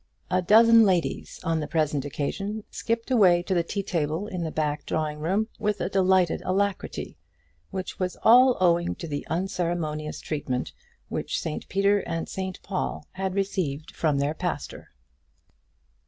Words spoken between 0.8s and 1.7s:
ladies on the